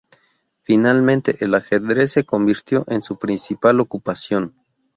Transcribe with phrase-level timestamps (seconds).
[0.63, 4.55] Finalmente, el ajedrez se convirtió en su principal ocupación.